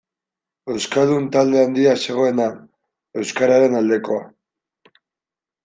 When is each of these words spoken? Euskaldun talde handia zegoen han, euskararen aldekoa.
Euskaldun 0.75 1.27
talde 1.35 1.59
handia 1.65 1.91
zegoen 2.07 2.41
han, 2.47 2.57
euskararen 3.23 3.79
aldekoa. 3.83 4.27